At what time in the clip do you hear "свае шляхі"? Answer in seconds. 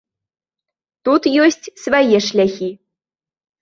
1.85-2.69